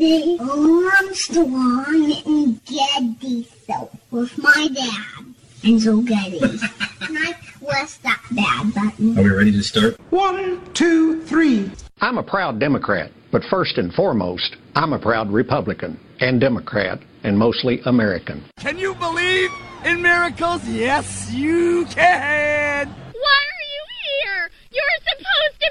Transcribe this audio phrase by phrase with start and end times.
[0.00, 6.38] the Armstrong and Getty show with my dad and Joe Getty.
[6.38, 9.18] and I press that bad button.
[9.18, 10.00] Are we ready to start?
[10.08, 11.70] One, two, three.
[12.00, 17.38] I'm a proud Democrat, but first and foremost, I'm a proud Republican and Democrat and
[17.38, 18.42] mostly American.
[18.58, 19.50] Can you believe
[19.84, 20.66] in miracles?
[20.66, 22.88] Yes, you can.
[22.88, 23.84] Why are you
[24.24, 24.50] here?
[24.72, 25.70] You're supposed to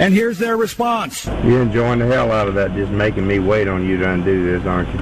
[0.00, 1.26] And here's their response.
[1.44, 4.50] You're enjoying the hell out of that, just making me wait on you to undo
[4.50, 4.94] this, aren't you?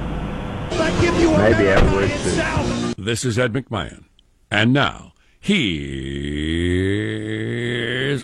[1.21, 3.01] you Maybe I would too.
[3.01, 4.03] This is Ed McMahon.
[4.51, 5.85] And now, here's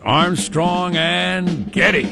[0.01, 2.09] Armstrong and Getty.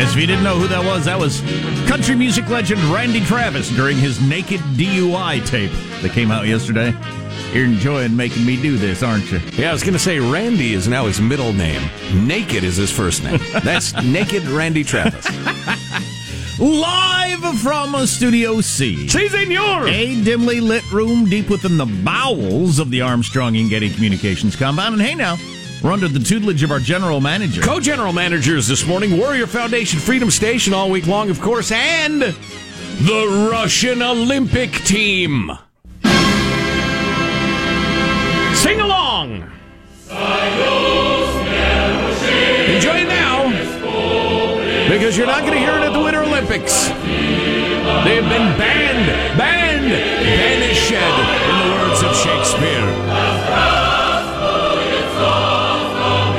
[0.00, 1.42] As if you didn't know who that was, that was
[1.88, 5.70] country music legend Randy Travis during his Naked DUI tape
[6.02, 6.92] that came out yesterday.
[7.52, 9.40] You're enjoying making me do this, aren't you?
[9.54, 11.82] Yeah, I was going to say Randy is now his middle name.
[12.14, 13.40] Naked is his first name.
[13.64, 15.26] That's Naked Randy Travis.
[16.60, 19.08] Live from Studio C.
[19.08, 19.88] Si, senor!
[19.88, 24.94] A dimly lit room deep within the bowels of the Armstrong and Getty Communications compound.
[24.94, 25.36] And hey now,
[25.82, 27.62] we're under the tutelage of our general manager.
[27.62, 32.22] Co general managers this morning, Warrior Foundation Freedom Station all week long, of course, and
[32.22, 35.50] the Russian Olympic team.
[38.60, 39.50] Sing along.
[42.68, 43.48] Enjoy it now,
[44.86, 46.88] because you're not going to hear it at the Winter Olympics.
[48.04, 52.84] They've been banned, banned, banished, in the words of Shakespeare.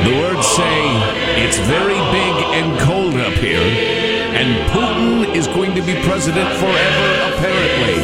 [0.06, 0.78] The words say
[1.42, 3.66] it's very big and cold up here,
[4.38, 7.98] and Putin is going to be president forever, apparently.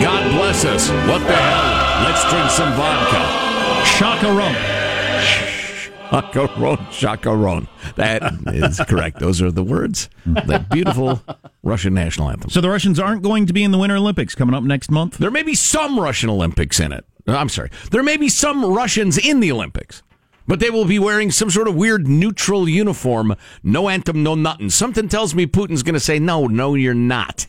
[0.00, 0.88] God bless us.
[1.08, 1.89] What the hell?
[2.02, 3.18] Let's drink some vodka.
[3.84, 4.54] Chacaron.
[6.10, 7.68] Chacaron, chacaron.
[7.94, 8.22] That
[8.54, 9.20] is correct.
[9.20, 10.08] Those are the words.
[10.26, 11.22] The beautiful
[11.62, 12.50] Russian national anthem.
[12.50, 15.18] So the Russians aren't going to be in the Winter Olympics coming up next month?
[15.18, 17.04] There may be some Russian Olympics in it.
[17.28, 17.70] Uh, I'm sorry.
[17.92, 20.02] There may be some Russians in the Olympics.
[20.48, 23.36] But they will be wearing some sort of weird neutral uniform.
[23.62, 24.70] No anthem, no nothing.
[24.70, 27.46] Something tells me Putin's going to say, no, no, you're not.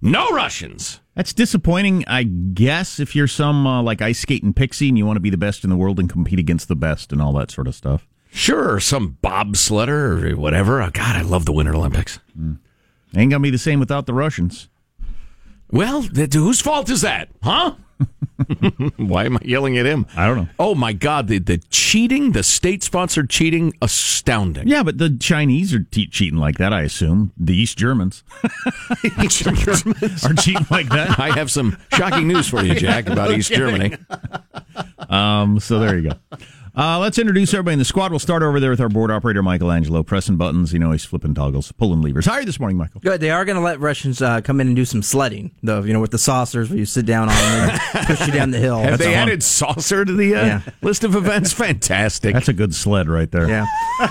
[0.00, 1.00] No Russians.
[1.14, 5.16] That's disappointing, I guess, if you're some uh, like ice skating pixie and you want
[5.16, 7.50] to be the best in the world and compete against the best and all that
[7.50, 8.06] sort of stuff.
[8.32, 10.82] Sure, some bobsledder or whatever.
[10.82, 12.18] Oh, God, I love the Winter Olympics.
[12.36, 12.58] Mm.
[13.16, 14.68] Ain't gonna be the same without the Russians.
[15.70, 17.74] Well, th- whose fault is that, huh?
[18.96, 20.06] Why am I yelling at him?
[20.16, 20.48] I don't know.
[20.58, 24.66] Oh my God, the, the cheating, the state-sponsored cheating, astounding.
[24.66, 26.72] Yeah, but the Chinese are te- cheating like that.
[26.72, 28.24] I assume the East Germans,
[29.22, 31.18] East Germans are cheating like that.
[31.18, 33.96] I have some shocking news for you, Jack, about East Germany.
[35.08, 36.36] Um, so there you go.
[36.76, 38.10] Uh, let's introduce everybody in the squad.
[38.10, 40.72] We'll start over there with our board operator, Michelangelo, pressing buttons.
[40.72, 42.26] You know, he's flipping toggles, pulling levers.
[42.26, 43.00] How are you this morning, Michael?
[43.00, 43.20] Good.
[43.20, 45.92] They are going to let Russians uh, come in and do some sledding, though, you
[45.92, 48.58] know, with the saucers where you sit down on them and push you down the
[48.58, 48.78] hill.
[48.78, 49.22] Have That's they all.
[49.22, 50.60] added saucer to the uh, Yeah.
[50.82, 51.52] list of events?
[51.52, 52.32] Fantastic.
[52.34, 53.48] That's a good sled right there.
[53.48, 53.66] Yeah.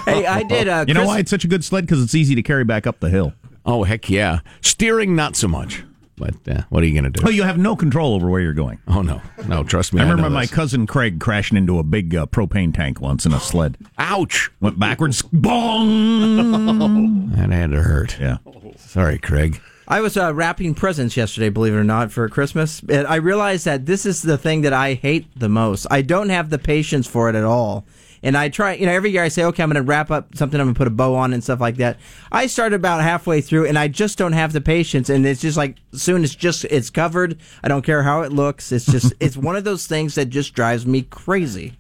[0.06, 0.70] Hey, I did.
[0.70, 1.86] Uh, You know Chris- why it's such a good sled?
[1.86, 3.34] Because it's easy to carry back up the hill.
[3.66, 4.40] Oh, heck yeah.
[4.62, 5.84] Steering, not so much.
[6.24, 7.28] But uh, what are you going to do?
[7.28, 8.80] Oh, you have no control over where you're going.
[8.88, 9.22] Oh, no.
[9.46, 10.00] No, trust me.
[10.00, 10.52] I remember my this.
[10.52, 13.78] cousin Craig crashing into a big uh, propane tank once in a sled.
[13.98, 14.50] Ouch.
[14.62, 15.22] Went backwards.
[15.22, 17.24] Bong!
[17.34, 18.18] That had to hurt.
[18.20, 18.38] Yeah.
[18.78, 19.60] Sorry, Craig.
[19.88, 22.82] I was uh, wrapping presents yesterday, believe it or not, for Christmas.
[22.88, 25.88] And I realized that this is the thing that I hate the most.
[25.92, 27.86] I don't have the patience for it at all.
[28.24, 30.36] And I try, you know, every year I say, okay, I'm going to wrap up
[30.36, 32.00] something, I'm going to put a bow on and stuff like that.
[32.32, 35.10] I started about halfway through and I just don't have the patience.
[35.10, 37.38] And it's just like, soon it's just, it's covered.
[37.64, 38.72] I don't care how it looks.
[38.72, 41.74] It's just, it's one of those things that just drives me crazy.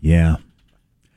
[0.00, 0.36] Yeah.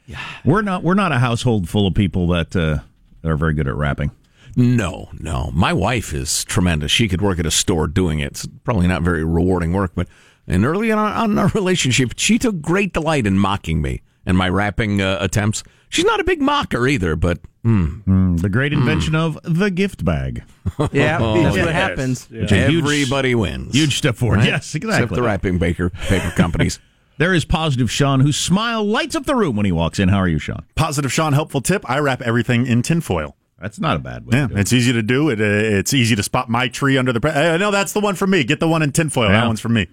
[0.06, 0.20] Yeah.
[0.44, 2.80] We're not we're not a household full of people that uh,
[3.22, 4.12] that are very good at wrapping.
[4.56, 5.50] No, no.
[5.54, 6.92] My wife is tremendous.
[6.92, 8.32] She could work at a store doing it.
[8.32, 10.08] It's probably not very rewarding work, but
[10.46, 14.50] And early on in our relationship, she took great delight in mocking me and my
[14.50, 15.64] rapping uh, attempts.
[15.90, 20.04] She's not a big mocker either, but mm, Mm, the great invention of the gift
[20.04, 20.44] bag.
[20.92, 21.66] Yeah, Oh, that's yes.
[21.66, 22.30] what happens.
[22.30, 23.74] Which is a huge- everybody wins.
[23.76, 24.38] Huge step forward.
[24.38, 24.48] Right?
[24.48, 26.80] Yes, Except the wrapping baker paper companies.
[27.20, 30.10] There is positive Sean, whose smile lights up the room when he walks in.
[30.10, 30.66] How are you, Sean?
[30.74, 31.88] Positive Sean, helpful tip.
[31.88, 33.36] I wrap everything in tinfoil.
[33.62, 34.32] That's not a bad way.
[34.40, 35.30] Yeah, it's easy to do.
[35.30, 37.22] It, uh, it's easy to spot my tree under the.
[37.22, 38.44] Pre- uh, no, that's the one for me.
[38.44, 39.28] Get the one in tinfoil.
[39.28, 39.42] Yeah.
[39.42, 39.88] That one's for me.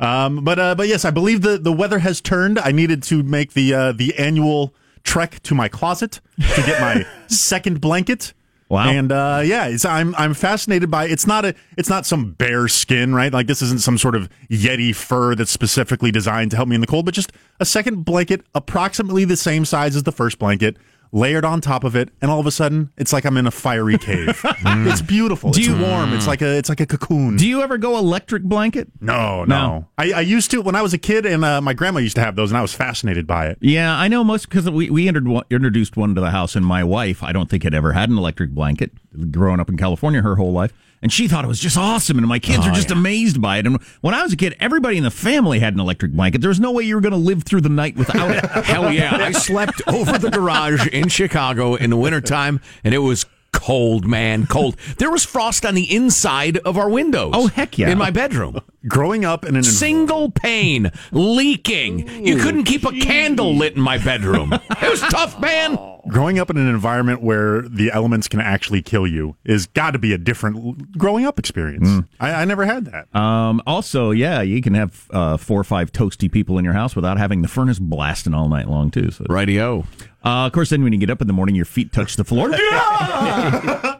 [0.00, 2.58] Um, but uh, but yes, I believe the, the weather has turned.
[2.58, 4.74] I needed to make the uh, the annual
[5.04, 8.32] trek to my closet to get my second blanket.
[8.70, 8.88] Wow.
[8.88, 12.68] And uh, yeah, it's, I'm I'm fascinated by it's not a it's not some bear
[12.68, 13.32] skin, right?
[13.32, 16.80] Like this isn't some sort of yeti fur that's specifically designed to help me in
[16.80, 20.76] the cold, but just a second blanket approximately the same size as the first blanket.
[21.12, 23.50] Layered on top of it, and all of a sudden, it's like I'm in a
[23.50, 24.40] fiery cave.
[24.44, 25.50] it's beautiful.
[25.50, 26.12] Do it's you- warm.
[26.12, 27.36] It's like a it's like a cocoon.
[27.36, 28.88] Do you ever go electric blanket?
[29.00, 29.66] No, no.
[29.66, 29.88] No.
[29.98, 32.22] I, I used to when I was a kid, and uh, my grandma used to
[32.22, 33.58] have those, and I was fascinated by it.
[33.60, 36.64] Yeah, I know most because we, we entered one, introduced one to the house, and
[36.64, 38.92] my wife, I don't think had ever had an electric blanket
[39.32, 40.72] growing up in California her whole life.
[41.02, 42.96] And she thought it was just awesome, and my kids Oh, are just yeah.
[42.98, 43.66] amazed by it.
[43.66, 46.42] And when I was a kid, everybody in the family had an electric blanket.
[46.42, 48.44] There was no way you were going to live through the night without it.
[48.66, 49.16] Hell yeah.
[49.16, 54.46] I slept over the garage in Chicago in the wintertime, and it was cold, man,
[54.46, 54.76] cold.
[54.98, 57.32] There was frost on the inside of our windows.
[57.34, 57.90] Oh, heck yeah.
[57.90, 58.60] In my bedroom.
[58.88, 62.26] Growing up in an Single pane, leaking.
[62.26, 64.52] You couldn't keep a candle lit in my bedroom.
[64.52, 65.78] It was tough, man.
[66.08, 69.98] growing up in an environment where the elements can actually kill you is got to
[69.98, 71.88] be a different growing up experience.
[71.88, 72.08] Mm.
[72.18, 73.14] I, I never had that.
[73.14, 76.96] Um, also, yeah, you can have uh, four or five toasty people in your house
[76.96, 79.10] without having the furnace blasting all night long, too.
[79.10, 79.80] So, Radio.
[80.24, 82.24] uh, of course, then when you get up in the morning, your feet touch the
[82.24, 82.50] floor.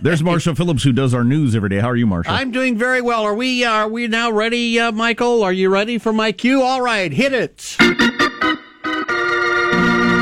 [0.00, 1.78] There's Marshall Phillips, who does our news every day.
[1.80, 2.32] How are you, Marshall?
[2.34, 3.22] I'm doing very well.
[3.24, 5.42] Are we are we now ready, uh, Michael?
[5.42, 6.62] Are you ready for my cue?
[6.62, 7.76] All right, hit it.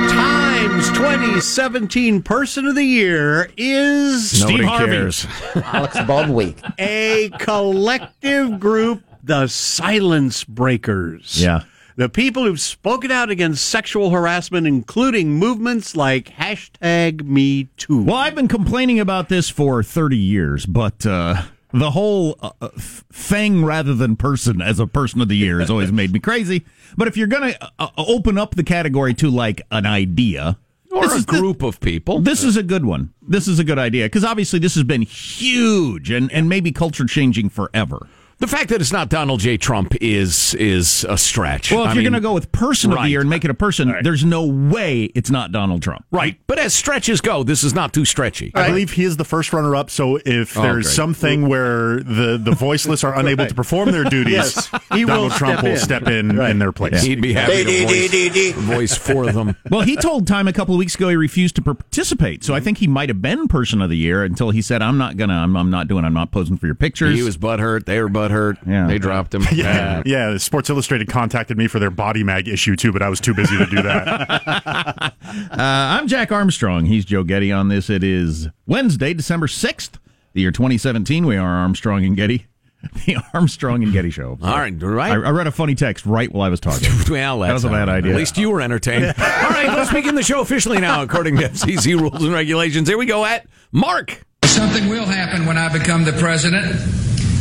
[0.09, 4.87] Times 2017 Person of the Year is Nobody Harvey.
[4.93, 5.27] cares.
[5.57, 6.57] Alex Baldweek.
[6.79, 11.41] a collective group, the Silence Breakers.
[11.43, 11.63] Yeah.
[11.97, 18.05] The people who've spoken out against sexual harassment, including movements like hashtag Me Too.
[18.05, 21.43] Well, I've been complaining about this for 30 years, but uh,
[21.73, 25.69] the whole uh, uh, thing rather than person as a person of the year has
[25.71, 26.65] always made me crazy.
[26.97, 30.59] But if you're going to uh, open up the category to like an idea,
[30.91, 32.21] Or this a is the- group of people.
[32.21, 33.13] this is a good one.
[33.21, 37.05] This is a good idea because obviously this has been huge and, and maybe culture
[37.05, 38.09] changing forever.
[38.43, 39.57] The fact that it's not Donald J.
[39.57, 41.71] Trump is is a stretch.
[41.71, 43.53] Well, if I you're going to go with person of the year and make it
[43.53, 46.05] a person, there's no way it's not Donald Trump.
[46.11, 46.41] Right.
[46.49, 48.51] But as stretches go, this is not too stretchy.
[48.57, 49.91] I believe he is the first runner up.
[49.91, 50.95] So if Oh, there's great.
[50.97, 55.33] something where the, the voiceless are unable to perform their duties, Yes, he will Donald
[55.35, 55.79] Trump step will in.
[55.79, 56.51] step in Right.
[56.51, 57.01] in their place.
[57.01, 59.55] He'd be happy to voice, voice for them.
[59.71, 62.43] Well, he told Time a couple of weeks ago he refused to participate.
[62.43, 64.99] So I think he might have been Person of the Year until he said, "I'm
[64.99, 65.35] not gonna.
[65.35, 66.05] I'm, I'm not doing.
[66.05, 67.85] I'm not posing for your pictures." He was butthurt.
[67.85, 68.32] They were butthurt.
[68.67, 68.87] Yeah.
[68.87, 69.43] They dropped him.
[69.53, 70.37] Yeah, yeah.
[70.39, 73.57] Sports Illustrated contacted me for their Body Mag issue too, but I was too busy
[73.59, 75.15] to do that.
[75.33, 76.85] Uh, I'm Jack Armstrong.
[76.85, 77.89] He's Joe Getty on this.
[77.89, 79.93] It is Wednesday, December 6th,
[80.35, 81.25] the year 2017.
[81.27, 82.47] We are Armstrong and Getty,
[83.07, 84.39] the Armstrong and Getty Show.
[84.43, 85.13] All right, right.
[85.13, 86.89] I, I read a funny text right while I was talking.
[87.09, 88.13] Well, that was a bad idea.
[88.13, 89.07] At least you were entertained.
[89.07, 89.13] All
[89.51, 92.89] right, let's begin the show officially now, according to FCC rules and regulations.
[92.89, 94.25] Here we go at Mark.
[94.45, 96.77] Something will happen when I become the president.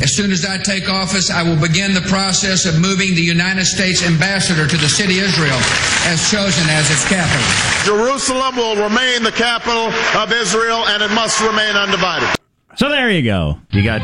[0.02, 3.66] As soon as I take office, I will begin the process of moving the United
[3.66, 5.60] States ambassador to the city Israel
[6.06, 7.46] as chosen as its capital.
[7.86, 12.30] Jerusalem will remain the capital of Israel and it must remain undivided.
[12.78, 13.60] So there you go.
[13.70, 14.02] You got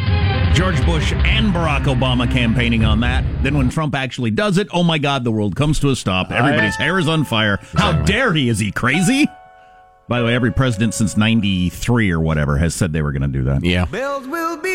[0.54, 3.24] George Bush and Barack Obama campaigning on that.
[3.42, 6.28] Then when Trump actually does it, oh my God, the world comes to a stop.
[6.30, 7.58] Oh, Everybody's hair is on fire.
[7.74, 8.50] How dare he?
[8.50, 9.28] Is he crazy?
[10.10, 13.28] By the way, every president since 93 or whatever has said they were going to
[13.28, 13.64] do that.
[13.66, 13.86] Yeah.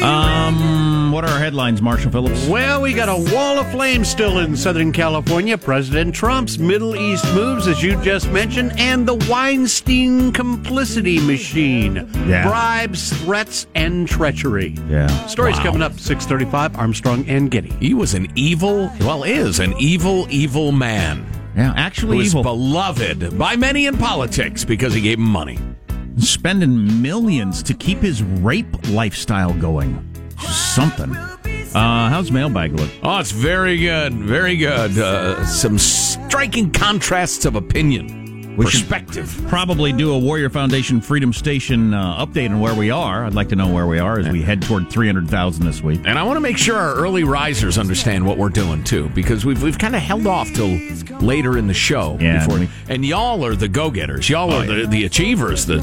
[0.02, 2.46] Um, what are our headlines, Marshall Phillips?
[2.48, 5.56] Well, we got a wall of flame still in Southern California.
[5.56, 12.10] President Trump's Middle East moves, as you just mentioned, and the Weinstein complicity machine.
[12.26, 12.46] Yeah.
[12.48, 14.76] Bribes, threats, and treachery.
[14.88, 15.06] Yeah.
[15.28, 15.62] Stories Wow.
[15.64, 17.72] coming up 635, Armstrong and Getty.
[17.80, 21.24] He was an evil, well, is an evil, evil man.
[21.56, 22.42] Yeah, actually is evil.
[22.42, 25.58] beloved by many in politics because he gave him money.
[26.18, 30.08] Spending millions to keep his rape lifestyle going.
[30.38, 31.14] Something.
[31.14, 32.90] Uh, how's mailbag look?
[33.02, 34.98] Oh, it's very good, very good.
[34.98, 38.21] Uh, some striking contrasts of opinion.
[38.56, 39.44] We should perspective.
[39.48, 43.24] probably do a Warrior Foundation Freedom Station uh, update on where we are.
[43.24, 46.00] I'd like to know where we are as we head toward 300,000 this week.
[46.04, 49.44] And I want to make sure our early risers understand what we're doing too, because
[49.44, 50.78] we've we've kind of held off till
[51.20, 52.18] later in the show.
[52.20, 54.28] Yeah, before, and y'all are the go getters.
[54.28, 55.78] Y'all are the, the achievers, the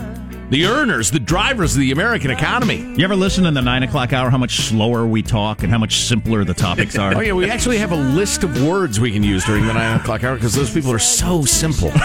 [0.50, 2.78] the earners, the drivers of the American economy.
[2.98, 5.78] You ever listen in the 9 o'clock hour how much slower we talk and how
[5.78, 7.14] much simpler the topics are?
[7.20, 10.00] Oh yeah, we actually have a list of words we can use during the nine
[10.00, 11.92] o'clock hour because those people are so simple.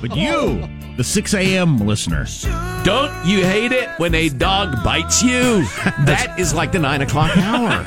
[0.00, 1.78] But you, the 6 a.m.
[1.78, 2.26] listener,
[2.84, 5.64] Don't you hate it when a dog bites you?
[6.06, 7.84] That is like the nine o'clock hour.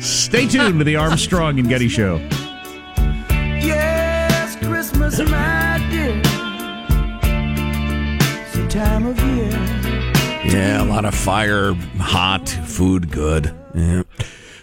[0.00, 2.16] stay tuned to the Armstrong and Getty Show.
[3.58, 5.55] Yes, Christmas, my
[10.48, 13.54] Yeah, a lot of fire, hot, food, good.
[13.74, 14.04] Yeah.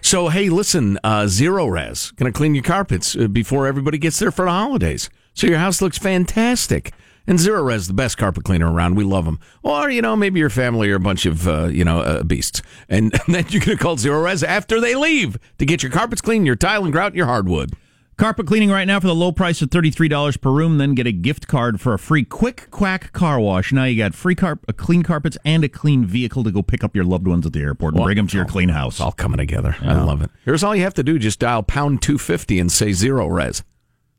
[0.02, 4.32] So, hey, listen, uh, Zerorez going to clean your carpets uh, before everybody gets there
[4.32, 5.10] for the holidays.
[5.34, 6.94] So your house looks fantastic.
[7.28, 8.96] And Zerorez, the best carpet cleaner around.
[8.96, 9.40] We love them.
[9.62, 12.62] Or, you know, maybe your family are a bunch of, uh, you know, uh, beasts.
[12.90, 16.46] And, and then going to call Zerorez after they leave to get your carpets clean,
[16.46, 17.72] your tile and grout, and your hardwood.
[18.17, 20.77] Carpet cleaning right now for the low price of $33 per room.
[20.77, 23.74] Then get a gift card for a free quick quack car wash.
[23.74, 26.84] Now you got free car- uh, clean carpets and a clean vehicle to go pick
[26.84, 29.01] up your loved ones at the airport and Well, bring them to your clean house.
[29.01, 29.75] All coming together.
[29.82, 30.29] I love it.
[30.46, 33.63] Here's all you have to do just dial pound 250 and say Zerorez.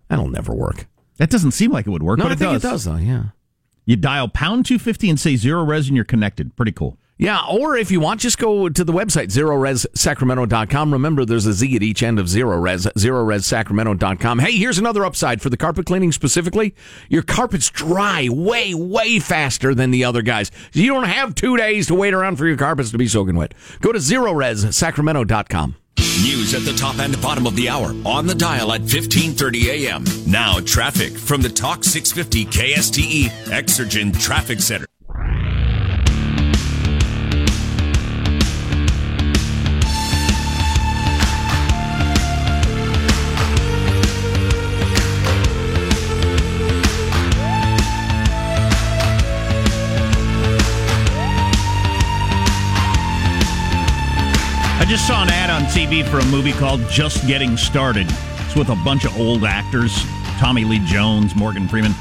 [0.09, 0.87] That'll never work.
[1.19, 2.65] That doesn't seem like it would work, No, but I it think does.
[2.65, 3.25] it does, though, yeah.
[3.87, 6.57] You dial pound 250 and say Zerorez and you're connected.
[6.57, 6.99] Pretty cool.
[7.17, 10.93] Yeah, or if you want, just go to the website, zerorezSacramento.com.
[10.93, 14.41] Remember, there's a Z at each end of Zero Res, zerorezSacramento.com.
[14.41, 16.75] Hey, here's another upside for the carpet cleaning specifically.
[17.09, 20.51] Your carpets dry way, way faster than the other guys.
[20.73, 23.55] You don't have two days to wait around for your carpets to be soaking wet.
[23.81, 25.77] Go to zerorezSacramento.com.
[25.97, 30.05] News at the top and bottom of the hour on the dial at 1530 a.m.
[30.27, 34.87] Now traffic from the Talk 650 KSTE Exergen Traffic Center.
[54.85, 58.07] I just saw an ad on TV for a movie called Just Getting Started.
[58.41, 60.05] It's with a bunch of old actors
[60.39, 61.93] Tommy Lee Jones, Morgan Freeman,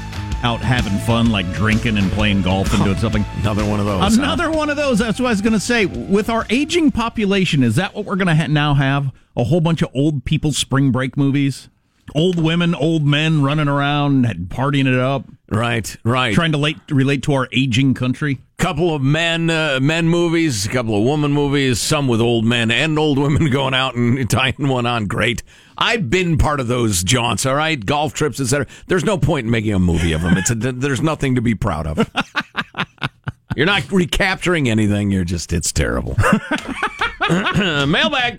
[0.42, 3.24] out having fun, like drinking and playing golf and doing something.
[3.38, 4.18] Another one of those.
[4.18, 4.98] Another one of those.
[4.98, 5.86] That's what I was going to say.
[5.86, 9.12] With our aging population, is that what we're going to ha- now have?
[9.34, 11.70] A whole bunch of old people spring break movies?
[12.14, 15.24] Old women, old men running around, partying it up.
[15.48, 16.34] Right, right.
[16.34, 18.38] Trying to late, relate to our aging country.
[18.58, 22.70] couple of men uh, men movies, a couple of woman movies, some with old men
[22.70, 25.06] and old women going out and tying one on.
[25.06, 25.42] Great.
[25.76, 27.46] I've been part of those jaunts.
[27.46, 28.66] All right, golf trips, etc.
[28.86, 30.36] There's no point in making a movie of them.
[30.36, 32.10] It's a, there's nothing to be proud of.
[33.56, 35.10] You're not recapturing anything.
[35.10, 36.16] You're just it's terrible.
[37.30, 38.38] Mailbag.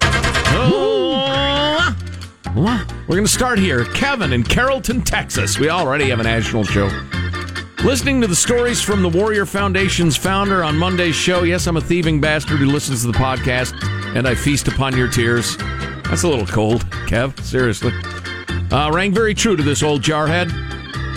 [0.57, 1.95] Oh.
[2.55, 3.83] We're going to start here.
[3.83, 5.59] Kevin in Carrollton, Texas.
[5.59, 6.89] We already have a national show.
[7.83, 11.43] Listening to the stories from the Warrior Foundation's founder on Monday's show.
[11.43, 13.75] Yes, I'm a thieving bastard who listens to the podcast,
[14.15, 15.57] and I feast upon your tears.
[16.05, 17.37] That's a little cold, Kev.
[17.41, 17.91] Seriously.
[18.71, 20.49] Uh, rang very true to this old jarhead.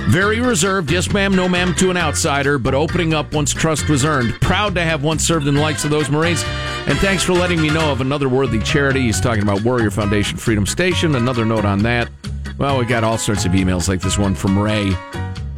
[0.08, 4.04] Very reserved, yes ma'am, no ma'am to an outsider, but opening up once trust was
[4.04, 4.32] earned.
[4.40, 6.42] Proud to have once served in the likes of those Marines.
[6.88, 9.02] And thanks for letting me know of another worthy charity.
[9.02, 11.16] He's talking about Warrior Foundation Freedom Station.
[11.16, 12.08] Another note on that.
[12.56, 14.92] Well, we got all sorts of emails like this one from Ray.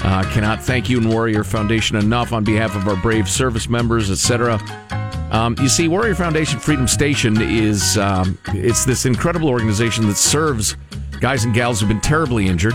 [0.00, 4.10] Uh, cannot thank you and Warrior Foundation enough on behalf of our brave service members,
[4.10, 4.58] etc.
[5.30, 10.76] Um, you see, Warrior Foundation Freedom Station is um, it's this incredible organization that serves
[11.20, 12.74] guys and gals who've been terribly injured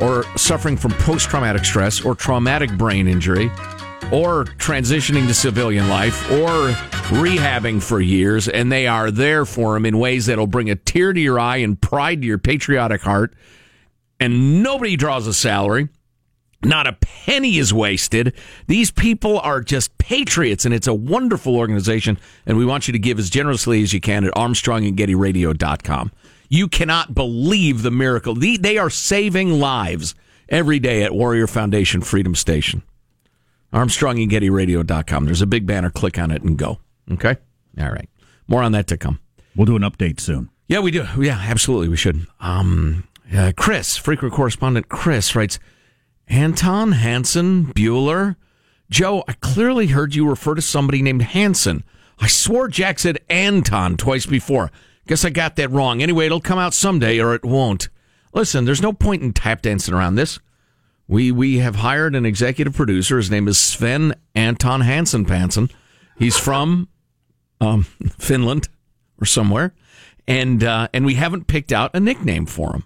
[0.00, 3.52] or suffering from post-traumatic stress or traumatic brain injury
[4.12, 6.70] or transitioning to civilian life or
[7.10, 11.12] rehabbing for years and they are there for them in ways that'll bring a tear
[11.12, 13.34] to your eye and pride to your patriotic heart
[14.20, 15.88] and nobody draws a salary
[16.64, 18.34] not a penny is wasted.
[18.66, 22.18] These people are just patriots, and it's a wonderful organization.
[22.46, 26.12] And we want you to give as generously as you can at ArmstrongandGettyRadio.com.
[26.48, 28.34] You cannot believe the miracle.
[28.34, 30.14] They, they are saving lives
[30.48, 32.82] every day at Warrior Foundation Freedom Station.
[33.74, 35.24] ArmstrongandGettyRadio.com.
[35.24, 35.90] There's a big banner.
[35.90, 36.78] Click on it and go.
[37.12, 37.36] Okay?
[37.78, 38.08] All right.
[38.46, 39.20] More on that to come.
[39.56, 40.50] We'll do an update soon.
[40.68, 41.06] Yeah, we do.
[41.18, 41.88] Yeah, absolutely.
[41.88, 42.26] We should.
[42.40, 43.04] Um,
[43.34, 45.58] uh, Chris, frequent correspondent Chris writes
[46.28, 48.36] Anton Hansen Bueller.
[48.90, 51.84] Joe, I clearly heard you refer to somebody named Hansen.
[52.18, 54.70] I swore Jack said Anton twice before.
[55.06, 56.02] Guess I got that wrong.
[56.02, 57.88] Anyway, it'll come out someday or it won't.
[58.32, 60.38] Listen, there's no point in tap dancing around this.
[61.06, 63.16] We we have hired an executive producer.
[63.16, 65.70] His name is Sven Anton Hansen Pansen.
[66.18, 66.88] He's from
[67.60, 67.82] um,
[68.18, 68.68] Finland
[69.20, 69.74] or somewhere,
[70.26, 72.84] and uh, and we haven't picked out a nickname for him.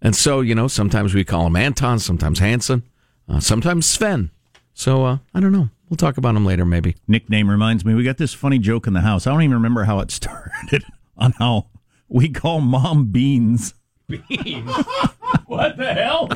[0.00, 2.82] And so you know, sometimes we call him Anton, sometimes Hansen,
[3.28, 4.30] uh, sometimes Sven.
[4.74, 5.68] So uh, I don't know.
[5.88, 6.96] We'll talk about him later, maybe.
[7.06, 9.26] Nickname reminds me, we got this funny joke in the house.
[9.26, 10.84] I don't even remember how it started
[11.18, 11.66] on how
[12.08, 13.74] we call mom beans
[14.08, 14.70] beans.
[15.52, 16.28] what the hell?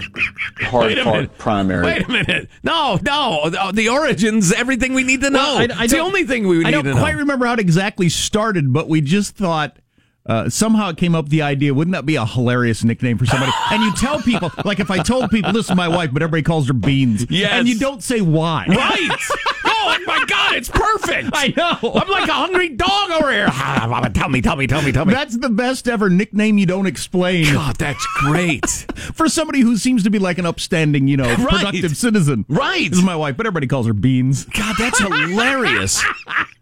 [0.60, 1.38] Hard Wait a part minute.
[1.38, 1.84] primary.
[1.84, 2.50] Wait a minute.
[2.62, 3.50] No, no.
[3.50, 5.38] The- The origins, everything we need to know.
[5.38, 6.98] Well, I- I it's the only thing we need I don't to know.
[7.00, 9.78] quite remember how it exactly started, but we just thought
[10.28, 11.72] uh, somehow it came up the idea.
[11.72, 13.52] Wouldn't that be a hilarious nickname for somebody?
[13.70, 16.42] and you tell people, like if I told people this is my wife, but everybody
[16.42, 17.52] calls her Beans, Yes.
[17.52, 18.64] and you don't say why.
[18.68, 19.16] Right.
[19.86, 21.30] oh my God, it's perfect.
[21.34, 21.92] I know.
[21.94, 23.46] I'm like a hungry dog over here.
[23.48, 25.14] Ah, tell me, tell me, tell me, tell me.
[25.14, 27.52] That's the best ever nickname you don't explain.
[27.52, 28.66] God, that's great.
[29.14, 31.48] For somebody who seems to be like an upstanding, you know, Right.
[31.48, 32.44] productive citizen.
[32.48, 32.88] Right.
[32.90, 34.44] This is my wife, but everybody calls her Beans.
[34.44, 36.02] God, that's hilarious.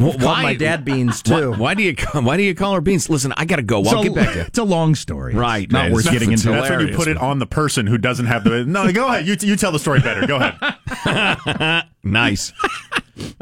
[0.00, 1.50] Wh- Called my dad Beans too.
[1.50, 3.10] Why, why do you why do you call her beans?
[3.10, 3.78] Listen, I got to go.
[3.78, 4.44] I'll So, get back to you.
[4.46, 5.34] It's a long story.
[5.34, 5.92] Right, Not man.
[5.92, 6.56] worth It's- getting it's into.
[6.56, 8.64] That's when you put it on the person who doesn't have the.
[8.64, 9.26] No, go ahead.
[9.26, 10.26] You, you tell the story better.
[10.26, 11.84] Go ahead.
[12.02, 12.52] nice.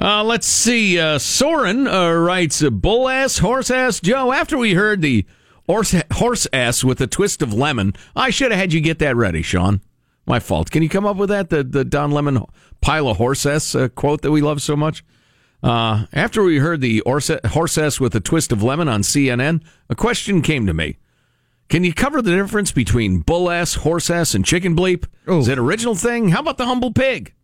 [0.00, 0.98] Uh, let's see.
[0.98, 5.24] Uh, Soren uh, writes, uh, "Bull ass, horse ass, Joe." After we heard the
[5.66, 9.14] horse horse ass with a twist of lemon, I should have had you get that
[9.16, 9.80] ready, Sean.
[10.26, 10.70] My fault.
[10.70, 11.50] Can you come up with that?
[11.50, 12.44] The the Don Lemon
[12.80, 15.04] pile of horse ass uh, quote that we love so much.
[15.62, 19.60] Uh, after we heard the horse horse ass with a twist of lemon on CNN,
[19.90, 20.98] a question came to me.
[21.68, 25.04] Can you cover the difference between bull ass, horse ass, and chicken bleep?
[25.26, 26.28] Is it original thing?
[26.30, 27.34] How about the humble pig?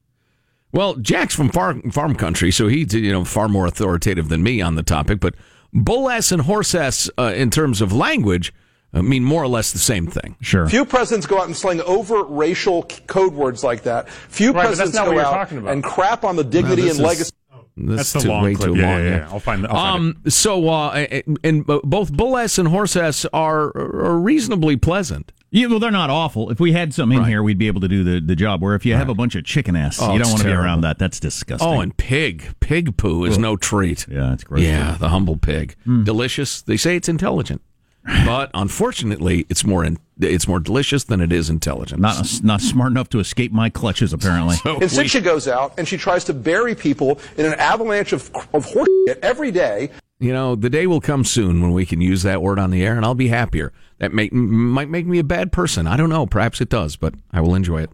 [0.72, 4.60] Well, Jack's from farm, farm country, so he's you know far more authoritative than me
[4.62, 5.20] on the topic.
[5.20, 5.34] But
[5.72, 8.52] bull ass and horse ass, uh, in terms of language,
[8.94, 10.36] uh, mean more or less the same thing.
[10.40, 10.68] Sure.
[10.68, 14.08] Few presidents go out and sling over racial code words like that.
[14.08, 17.32] Few Right, presidents go out and crap on the dignity this and is-
[17.76, 17.96] legacy.
[17.96, 18.72] That's, That's the too, long way clip.
[18.74, 18.98] too Yeah, long.
[19.04, 19.16] yeah, yeah.
[19.18, 19.28] yeah.
[19.30, 21.06] I'll find- I'll find um, so, uh,
[21.42, 25.32] and both bull ass and horse ass are, are reasonably pleasant.
[25.50, 26.50] Yeah, well, they're not awful.
[26.50, 27.28] If we had some in Right.
[27.28, 28.60] here, we'd be able to do the, the job.
[28.60, 30.52] Where if you have a bunch of chicken ass, Oh, you don't want to be
[30.52, 30.98] around that.
[30.98, 31.68] That's disgusting.
[31.68, 32.54] Oh, and pig.
[32.58, 34.04] Pig poo is no treat.
[34.10, 34.62] yeah, it's gross.
[34.62, 35.76] Yeah, the humble pig.
[35.84, 36.60] Delicious.
[36.62, 37.62] They say it's intelligent,
[38.04, 42.00] but unfortunately, it's more in, it's more delicious than it is intelligent.
[42.00, 44.56] Not not smart enough to escape my clutches, apparently.
[44.62, 48.12] So Instead, we- she goes out and she tries to bury people in an avalanche
[48.12, 49.90] of, of horse shit every day.
[50.20, 52.84] you know, the day will come soon when we can use that word on the
[52.84, 53.72] air, and I'll be happier.
[53.98, 55.86] That make, might make me a bad person.
[55.86, 56.26] I don't know.
[56.26, 57.90] Perhaps it does, but I will enjoy it.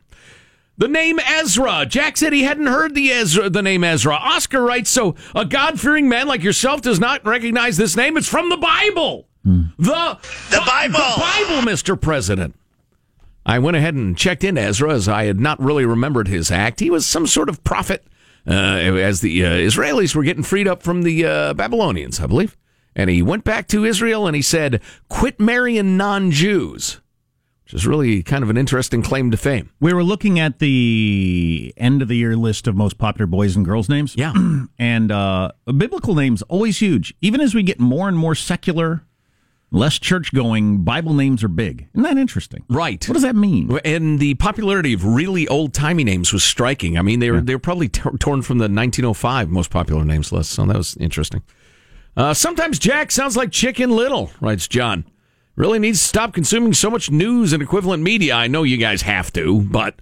[0.78, 1.84] The name Ezra.
[1.86, 4.14] Jack said he hadn't heard the Ezra, the name Ezra.
[4.14, 8.16] Oscar writes, so a God-fearing man like yourself does not recognize this name.
[8.16, 9.28] It's from the Bible.
[9.44, 10.18] The
[10.50, 10.98] the Bible.
[10.98, 12.00] The Bible, Mr.
[12.00, 12.54] President.
[13.46, 16.80] I went ahead and checked in Ezra as I had not really remembered his act.
[16.80, 18.04] He was some sort of prophet
[18.46, 22.56] uh, as the uh, Israelis were getting freed up from the uh, Babylonians, I believe.
[22.94, 27.00] And he went back to Israel and he said, quit marrying non Jews,
[27.64, 29.70] which is really kind of an interesting claim to fame.
[29.80, 33.64] We were looking at the end of the year list of most popular boys and
[33.64, 34.16] girls names.
[34.16, 34.34] Yeah.
[34.78, 37.14] and uh, biblical names always huge.
[37.20, 39.04] Even as we get more and more secular,
[39.70, 41.88] less church going, Bible names are big.
[41.94, 42.64] Isn't that interesting?
[42.68, 43.06] Right.
[43.08, 43.78] What does that mean?
[43.84, 46.98] And the popularity of really old timey names was striking.
[46.98, 50.32] I mean, they were they were probably t- torn from the 1905 most popular names
[50.32, 51.42] list, so that was interesting.
[52.16, 55.04] Uh, sometimes Jack sounds like Chicken Little, writes John.
[55.56, 58.34] Really needs to stop consuming so much news and equivalent media.
[58.34, 60.00] I know you guys have to, but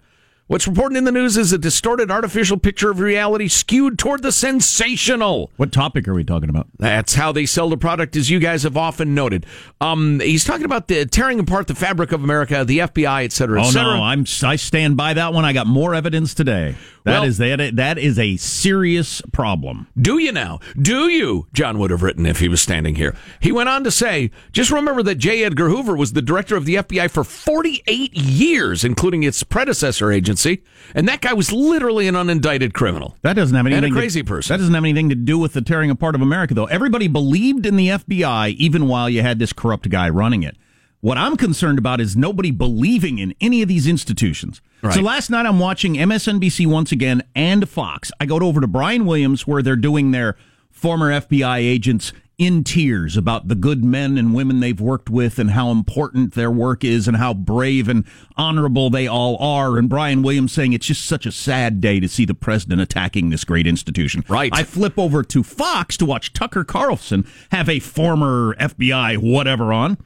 [0.48, 4.32] what's reported in the news is a distorted artificial picture of reality skewed toward the
[4.32, 5.50] sensational.
[5.56, 6.66] What topic are we talking about?
[6.78, 9.46] That's how they sell the product, as you guys have often noted.
[9.80, 13.62] Um, he's talking about the tearing apart the fabric of America, the FBI, et cetera,
[13.62, 13.92] et cetera.
[13.92, 15.44] Oh no, I'm I stand by that one.
[15.44, 16.74] I got more evidence today.
[17.09, 19.87] That Well- is that that is a serious problem.
[20.01, 20.61] Do you now?
[20.81, 21.47] Do you?
[21.55, 23.14] John would have written if he was standing here.
[23.40, 25.42] He went on to say, just remember that J.
[25.44, 30.62] Edgar Hoover was the director of the FBI for 48 years, including its predecessor agency,
[30.94, 33.16] and that guy was literally an unindicted criminal.
[33.23, 34.53] That doesn't have anything And a crazy to, person.
[34.55, 36.66] That doesn't have anything to do with the tearing apart of America, though.
[36.66, 40.57] Everybody believed in the FBI even while you had this corrupt guy running it.
[41.00, 44.61] What I'm concerned about is nobody believing in any of these institutions.
[44.82, 44.94] Right.
[44.94, 48.11] So last night I'm watching MSNBC once again and Fox.
[48.20, 50.37] I go over to Brian Williams where they're doing their
[50.70, 55.50] former FBI agents in tears about the good men and women they've worked with and
[55.50, 58.04] how important their work is and how brave and
[58.37, 59.76] honorable they all are.
[59.76, 63.30] And Brian Williams saying it's just such a sad day to see the president attacking
[63.30, 64.24] this great institution.
[64.28, 64.52] Right.
[64.54, 69.98] I flip over to Fox to watch Tucker Carlson have a former FBI whatever on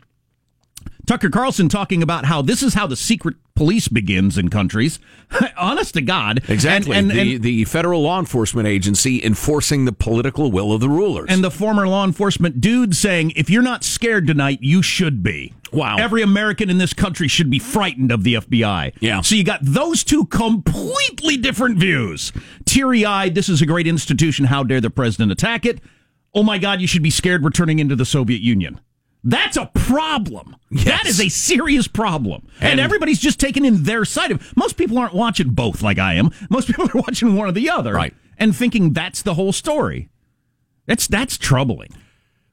[1.06, 4.98] Tucker Carlson talking about how this is how the secret police begins in countries.
[5.56, 6.42] Honest to God.
[6.48, 6.96] Exactly.
[6.96, 10.88] And, and, the, and, the federal law enforcement agency enforcing the political will of the
[10.88, 11.26] rulers.
[11.28, 15.52] and the former law enforcement dude saying, if you're not scared tonight, you should be.
[15.72, 15.96] Wow.
[15.98, 18.94] Every American in this country should be frightened of the FBI.
[19.00, 19.22] Yeah.
[19.22, 22.32] So you got those two completely different views.
[22.66, 24.46] Teary eyed, this is a great institution.
[24.46, 25.80] How dare the president attack it?
[26.34, 28.80] Oh my God, you should be scared we're turning into the Soviet Union.
[29.24, 30.56] That's a problem.
[30.84, 32.48] That is a serious problem.
[32.60, 34.56] And, And- everybody's just taking in their side of.
[34.56, 36.30] Most people aren't watching both like I am.
[36.50, 37.92] Most people are watching one or the other.
[37.92, 38.14] Right.
[38.38, 40.08] And thinking that's the whole story.
[40.86, 41.90] That's that's troubling.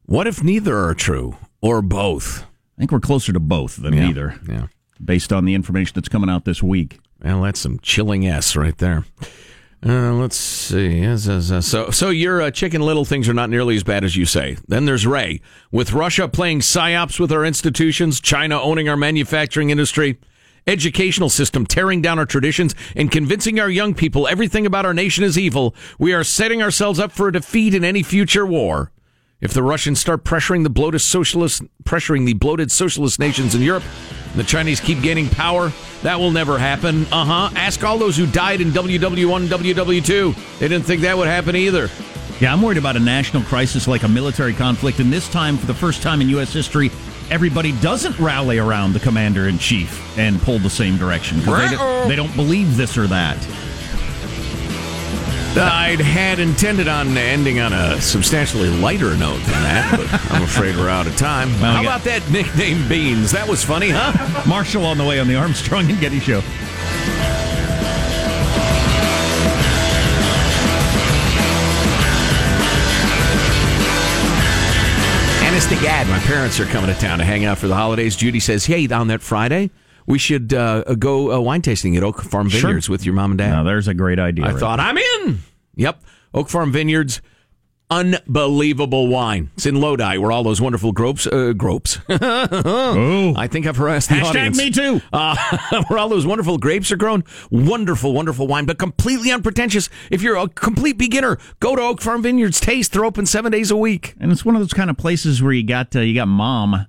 [0.05, 2.43] what if neither are true or both?
[2.77, 4.39] I think we're closer to both than Yeah, neither.
[4.47, 4.67] yeah.
[5.03, 6.99] Based on the information that's coming out this week.
[7.23, 9.05] Well, that's some chilling S right there.
[9.85, 11.17] Uh, let's see.
[11.17, 14.57] So, so your uh, chicken little things are not nearly as bad as you say.
[14.67, 15.39] Then there's Ray.
[15.71, 20.19] With Russia playing psyops with our institutions, China owning our manufacturing industry,
[20.67, 25.23] educational system tearing down our traditions, and convincing our young people everything about our nation
[25.23, 28.91] is evil, we are setting ourselves up for a defeat in any future war.
[29.41, 33.83] If the Russians start pressuring the bloated socialist, pressuring the bloated socialist nations in Europe,
[34.31, 35.71] and the Chinese keep gaining power,
[36.03, 37.05] that will never happen.
[37.11, 37.49] Uh huh.
[37.55, 40.59] Ask all those who died in WW1 and WW2.
[40.59, 41.89] They didn't think that would happen either.
[42.41, 45.65] Yeah, I'm worried about a national crisis like a military conflict, and this time, for
[45.67, 46.51] the first time in U.S.
[46.53, 46.89] history,
[47.29, 51.75] everybody doesn't rally around the commander in chief and pull the same direction 'cause they,
[51.77, 53.37] don't- they don't believe this or that.
[55.57, 60.75] I'd had intended on ending on a substantially lighter note than that, but I'm afraid
[60.75, 61.49] we're out of time.
[61.59, 63.31] Well, How about that nickname Beans?
[63.31, 64.43] That was funny, huh?
[64.47, 66.41] Marshall on the way on the Armstrong and Getty Show.
[75.43, 78.15] Honest to God, my parents are coming to town to hang out for the holidays.
[78.15, 79.71] Judy says, "Hey, on that Friday,
[80.09, 82.61] we should uh, go uh, wine tasting at Oak Farm Sure.
[82.61, 84.45] Vineyards with your mom and dad." Now, there's a great idea.
[84.45, 85.39] I right thought I'm in.
[85.75, 87.21] Yep, Oak Farm Vineyards.
[87.91, 89.49] Unbelievable wine.
[89.55, 91.97] It's in Lodi, where all those wonderful gropes, uh, gropes.
[92.09, 93.33] Oh.
[93.35, 94.57] I think I've harassed the Hashtag audience.
[94.57, 95.01] me too.
[95.11, 95.35] Uh,
[95.87, 97.23] where all those wonderful grapes are grown.
[97.49, 99.89] Wonderful, wonderful wine, but completely unpretentious.
[100.11, 102.59] If you're a complete beginner, go to Oak Farm Vineyards.
[102.59, 102.91] Taste.
[102.93, 104.13] They're open seven days a week.
[104.19, 106.85] And it's one of those kind of places where you got uh, you got mom,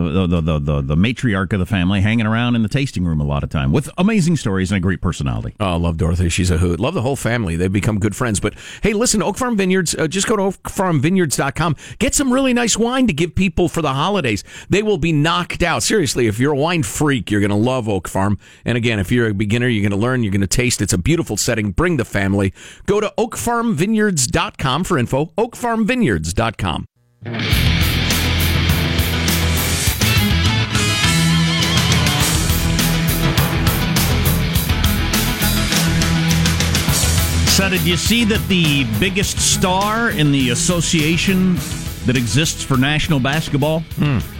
[0.00, 3.24] the the, the the matriarch of the family, hanging around in the tasting room a
[3.24, 5.54] lot of time with amazing stories and a great personality.
[5.60, 6.28] Oh, I love Dorothy.
[6.28, 6.80] She's a hoot.
[6.80, 7.56] Love the whole family.
[7.56, 8.40] They've become good friends.
[8.40, 11.76] But hey, listen, Oak Farm Vineyards, uh, just go to oakfarmvineyards.com.
[11.98, 14.42] Get some really nice wine to give people for the holidays.
[14.68, 15.82] They will be knocked out.
[15.82, 18.38] Seriously, if you're a wine freak, you're going to love Oak Farm.
[18.64, 20.82] And again, if you're a beginner, you're going to learn, you're going to taste.
[20.82, 21.70] It's a beautiful setting.
[21.70, 22.52] Bring the family.
[22.86, 25.26] Go to oakfarmvineyards.com for info.
[25.38, 26.86] oakfarmvineyards.com.
[37.54, 41.54] So, did you see that the biggest star in the association
[42.06, 43.82] that exists for national basketball,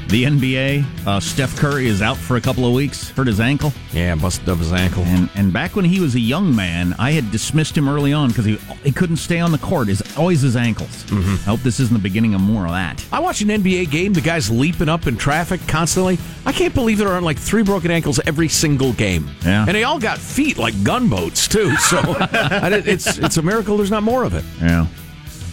[0.08, 3.72] the NBA, uh, Steph Curry, is out for a couple of weeks, hurt his ankle?
[3.92, 5.02] Yeah, busted up his ankle.
[5.04, 8.28] And and back when he was a young man, I had dismissed him early on
[8.28, 9.88] because he he couldn't stay on the court.
[9.88, 11.04] Is always his ankles.
[11.10, 13.04] I hope this isn't the beginning of more of that.
[13.10, 14.12] I watch an NBA game.
[14.12, 16.18] The guy's leaping up in traffic constantly.
[16.44, 19.30] I can't believe there aren't like three broken ankles every single game.
[19.42, 19.64] Yeah.
[19.66, 21.74] and they all got feet like gunboats too.
[21.76, 24.44] So I it's it's a miracle there's not more of it.
[24.60, 24.86] Yeah.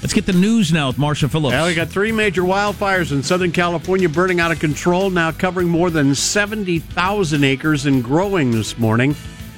[0.01, 1.53] Let's get the news now with Marshall Phillips.
[1.53, 5.69] Well, we got three major wildfires in Southern California burning out of control, now covering
[5.69, 9.15] more than 70,000 acres and growing this morning.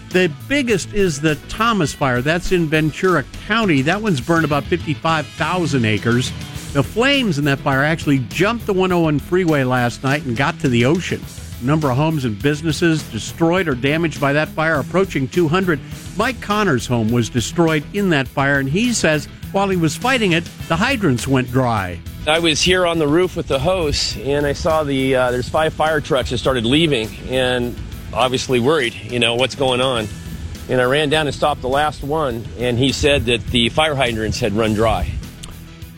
[0.10, 2.22] The biggest is the Thomas Fire.
[2.22, 3.84] That's in Ventura County.
[3.84, 6.30] That one's burned about 55,000 acres.
[6.74, 10.68] The flames in that fire actually jumped the 101 freeway last night and got to
[10.68, 11.22] the ocean.
[11.62, 15.80] A number of homes and businesses destroyed or damaged by that fire, approaching 200.
[16.18, 20.34] Mike Connor's home was destroyed in that fire, and he says while he was fighting
[20.34, 22.00] it, the hydrants went dry.
[22.28, 25.48] I was here on the roof with the hose, and I saw the uh, there's
[25.50, 27.76] five fire trucks that started leaving, and
[28.14, 30.08] obviously worried, you know, what's going on.
[30.70, 33.96] And I ran down and stopped the last one, and he said that the fire
[33.96, 35.12] hydrants had run dry.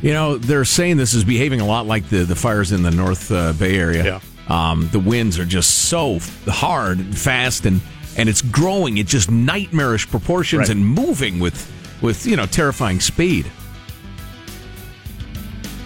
[0.02, 2.91] You know, they're saying this is behaving a lot like the the fires in the
[2.91, 4.04] North uh, Bay Area.
[4.04, 4.20] Yeah.
[4.48, 7.82] Um, the winds are just so hard and fast, and
[8.18, 10.70] and it's growing at just nightmarish proportions Right.
[10.70, 11.72] and moving with
[12.06, 13.52] with you know terrifying speed.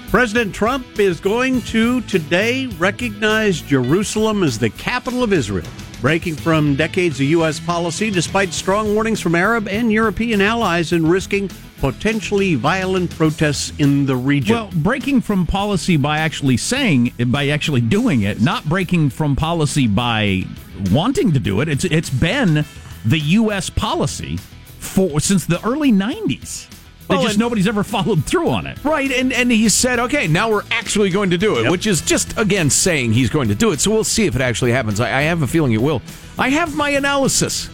[0.09, 5.67] President Trump is going to today recognize Jerusalem as the capital of Israel,
[6.01, 7.59] breaking from decades of U.S.
[7.59, 14.05] policy despite strong warnings from Arab and European allies and risking potentially violent protests in
[14.05, 14.55] the region.
[14.55, 19.87] Well, breaking from policy by actually saying, by actually doing it, not breaking from policy
[19.87, 20.43] by
[20.91, 21.69] wanting to do it.
[21.69, 22.65] It's it's been
[23.05, 23.69] the U.S.
[23.69, 24.37] policy
[24.79, 26.67] for since the early '90s.
[27.07, 28.77] They Well, just and- nobody's ever followed through on it.
[28.83, 32.01] Right, and, and he said, okay, now we're actually going to do it, which is
[32.01, 33.79] just, again, saying he's going to do it.
[33.79, 34.99] So we'll see if it actually happens.
[34.99, 36.03] I, I have a feeling it will.
[36.37, 37.67] I have my analysis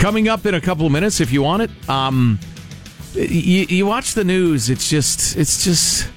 [0.00, 1.70] coming up in a couple of minutes if you want it.
[1.88, 2.40] Um,
[3.14, 6.08] you, you watch the news, it's just, it's just,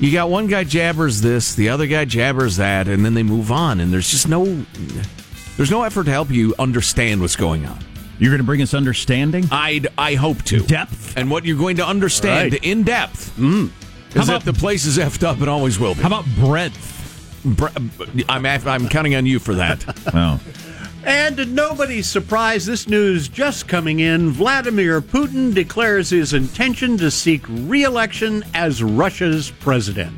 [0.00, 3.52] you got one guy jabbers this, the other guy jabbers that, and then they move
[3.52, 4.64] on, and there's just no,
[5.56, 7.78] there's no effort to help you understand what's going on.
[8.20, 9.46] You're going to bring us understanding?
[9.50, 10.60] I'd, I hope to.
[10.60, 11.16] Depth?
[11.16, 12.64] And what you're going to understand Right.
[12.64, 13.70] in depth mm,
[14.14, 16.02] How is about- that the place is effed up and always will be.
[16.02, 16.98] How about breadth?
[17.44, 17.68] Bre-
[18.28, 19.84] I'm, I'm counting on you for that.
[20.14, 20.38] Oh.
[21.02, 27.10] And to nobody's surprise, this news just coming in Vladimir Putin declares his intention to
[27.10, 30.12] seek re election as Russia's president.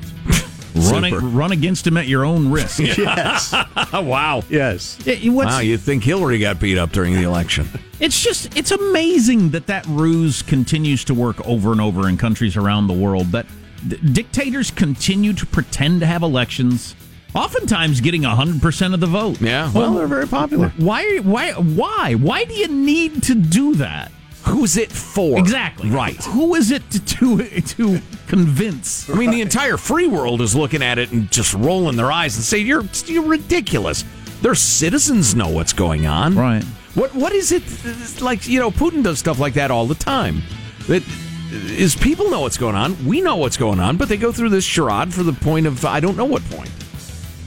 [0.90, 1.18] Run, Super.
[1.20, 2.78] run against him at your own risk.
[2.98, 3.52] Yes.
[3.92, 4.42] wow.
[4.48, 4.98] yes.
[5.06, 7.68] What's- Wow, you'd think Hillary got beat up during the election.
[8.00, 12.56] It's just it's amazing that that ruse continues to work over and over in countries
[12.56, 13.26] around the world.
[13.30, 13.46] That
[13.86, 16.96] d- dictators continue to pretend to have elections,
[17.32, 19.40] oftentimes getting hundred percent of the vote.
[19.40, 20.70] Yeah, well, they're very popular.
[20.78, 21.18] Why?
[21.18, 21.52] Why?
[21.52, 22.14] Why?
[22.16, 24.10] Why do you need to do that?
[24.44, 25.38] Who's it for?
[25.38, 25.90] Exactly.
[25.90, 26.16] Right.
[26.24, 29.08] Who is it to to, to convince?
[29.08, 32.36] I mean, the entire free world is looking at it and just rolling their eyes
[32.36, 34.04] and saying, "You're you're ridiculous."
[34.40, 36.34] Their citizens know what's going on.
[36.34, 36.64] Right.
[36.94, 38.48] What what is it like?
[38.48, 40.42] You know, Putin does stuff like that all the time.
[40.88, 41.04] That
[41.52, 43.06] is, people know what's going on.
[43.06, 45.84] We know what's going on, but they go through this charade for the point of
[45.84, 46.70] I don't know what point.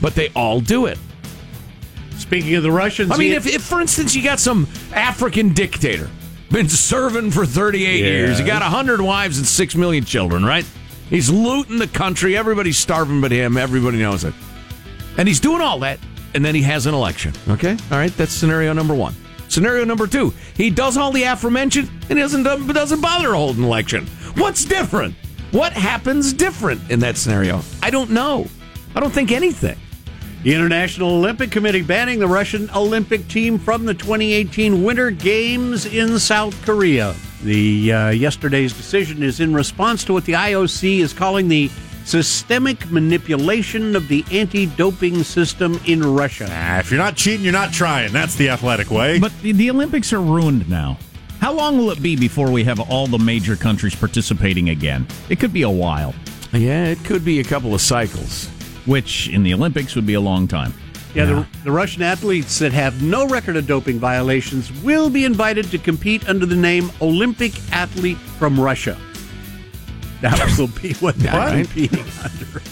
[0.00, 0.98] But they all do it.
[2.16, 6.10] Speaking of the Russians, I mean, if, if for instance you got some African dictator,
[6.50, 10.64] been serving for 38 years, he got 100 wives and 6 million children, right?
[11.10, 14.34] He's looting the country, everybody's starving but him, everybody knows it.
[15.16, 15.98] And he's doing all that,
[16.34, 17.76] and then he has an election, okay?
[17.90, 19.14] All right, that's scenario number one.
[19.48, 23.64] Scenario number two, he does all the aforementioned and doesn't, doesn't bother to hold an
[23.64, 24.06] election.
[24.36, 25.14] What's different?
[25.52, 27.62] What happens different in that scenario?
[27.82, 28.46] I don't know.
[28.94, 29.78] I don't think anything.
[30.42, 36.18] The International Olympic Committee banning the Russian Olympic team from the 2018 Winter Games in
[36.18, 37.16] South Korea.
[37.42, 41.68] The uh, yesterday's decision is in response to what the IOC is calling the
[42.04, 46.46] systemic manipulation of the anti-doping system in Russia.
[46.48, 48.12] Ah, if you're not cheating, you're not trying.
[48.12, 49.18] That's the athletic way.
[49.18, 50.96] But the, the Olympics are ruined now.
[51.40, 55.06] How long will it be before we have all the major countries participating again?
[55.28, 56.14] It could be a while,
[56.52, 58.48] Yeah, it could be a couple of cycles.
[58.86, 60.72] Which in the Olympics would be a long time.
[61.14, 65.70] Yeah, The, the Russian athletes that have no record of doping violations will be invited
[65.70, 68.98] to compete under the name Olympic Athlete from Russia.
[70.20, 71.64] That will be what they're Right.
[71.66, 72.62] competing under.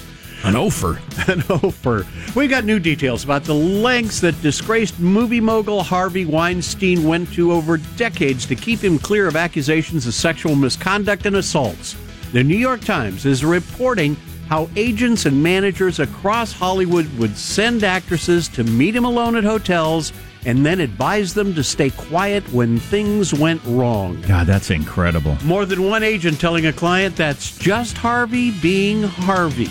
[0.45, 1.01] An offer.
[1.33, 2.07] An offer.
[2.35, 7.51] We've got new details about the lengths that disgraced movie mogul Harvey Weinstein went to
[7.51, 11.97] over decades to keep him clear of accusations of sexual misconduct and assaults.
[12.33, 14.19] The New York Times is reporting
[14.49, 20.13] how agents and managers across Hollywood would send actresses to meet him alone at hotels
[20.47, 24.21] and then advise them to stay quiet when things went wrong.
[24.23, 25.39] God, that's incredible.
[25.45, 29.71] More than one agent telling a client that's just Harvey being Harvey.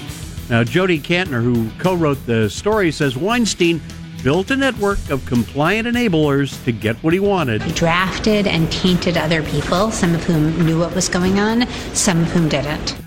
[0.50, 3.82] Now, Jodi Kantor, who co wrote the story, says Weinstein
[4.24, 7.62] built a network of compliant enablers to get what he wanted.
[7.62, 12.22] He drafted and tainted other people, some of whom knew what was going on, some
[12.22, 13.03] of whom didn't.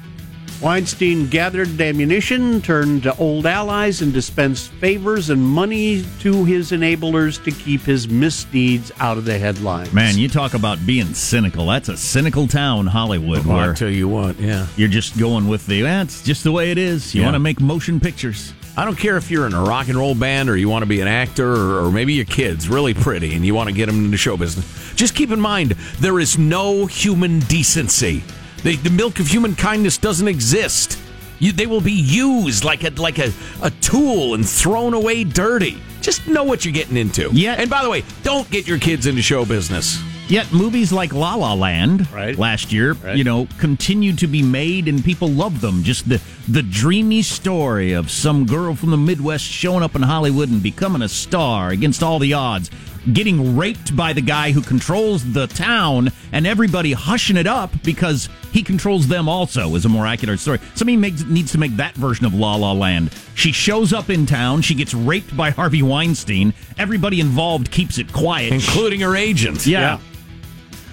[0.62, 7.42] Weinstein gathered ammunition, turned to old allies, and dispensed favors and money to his enablers
[7.44, 9.92] to keep his misdeeds out of the headlines.
[9.92, 11.66] Man, you talk about being cynical.
[11.66, 14.66] That's a cynical town, Hollywood, Oh, I where tell you what, yeah.
[14.76, 17.14] you're just going with the, that's just the way it is.
[17.14, 17.26] You Yeah.
[17.26, 18.54] want to make motion pictures.
[18.78, 20.86] I don't care if you're in a rock and roll band or you want to
[20.86, 23.86] be an actor or, or maybe your kid's really pretty and you want to get
[23.86, 24.66] them into show business.
[24.94, 28.22] Just keep in mind, there is no human decency.
[28.66, 30.98] The, the milk of human kindness doesn't exist.
[31.38, 35.80] You, they will be used like a like a, a tool and thrown away dirty.
[36.00, 37.30] Just know what you're getting into.
[37.32, 37.52] Yeah.
[37.54, 40.02] And by the way, don't get your kids into show business.
[40.28, 42.36] Yet movies like La La Land Right.
[42.36, 43.16] last year, Right.
[43.16, 45.84] you know, continue to be made and people love them.
[45.84, 50.48] Just the the dreamy story of some girl from the Midwest showing up in Hollywood
[50.48, 52.68] and becoming a star against all the odds,
[53.12, 58.28] getting raped by the guy who controls the town and everybody hushing it up because
[58.52, 60.58] he controls them also is a more accurate story.
[60.74, 63.12] Somebody makes, needs to make that version of La La Land.
[63.34, 68.12] She shows up in town, she gets raped by Harvey Weinstein, everybody involved keeps it
[68.12, 68.52] quiet.
[68.52, 69.66] Including her agent.
[69.66, 69.98] yeah.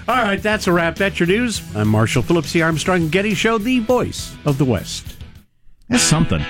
[0.06, 0.96] All right, that's a wrap.
[0.96, 1.62] That's your news.
[1.76, 5.16] I'm Marshall Phillips, the Armstrong Getty Show, the voice of the West.
[5.88, 6.44] That's something.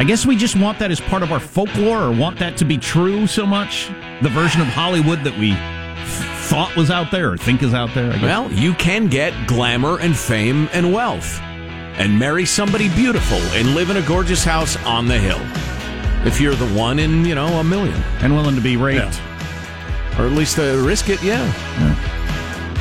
[0.00, 2.64] I guess we just want that as part of our folklore or want that to
[2.64, 3.88] be true so much.
[4.22, 5.52] The version of Hollywood that we
[6.48, 8.08] thought was out there or think is out there.
[8.22, 13.90] Well, you can get glamour and fame and wealth and marry somebody beautiful and live
[13.90, 15.38] in a gorgeous house on the hill.
[16.26, 18.02] If you're the one in, you know, a million.
[18.20, 19.20] and willing to be raped.
[20.18, 21.44] Or at least uh, risk it, yeah.